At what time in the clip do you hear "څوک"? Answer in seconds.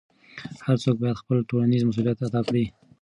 0.83-0.95